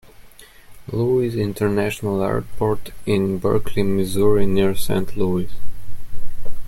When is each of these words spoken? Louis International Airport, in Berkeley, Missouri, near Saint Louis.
Louis 0.91 1.39
International 1.39 2.23
Airport, 2.23 2.89
in 3.05 3.37
Berkeley, 3.37 3.83
Missouri, 3.83 4.47
near 4.47 4.73
Saint 4.73 5.15
Louis. 5.15 5.47